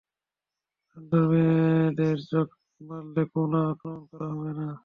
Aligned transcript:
সুন্দর 0.87 1.23
মেয়েদের 1.31 2.17
চোখ 2.29 2.47
মারলে 2.81 3.23
কোন 3.33 3.51
আক্রমন 3.65 4.01
করা 4.09 4.27
হবে 4.31 4.51
না! 4.59 4.67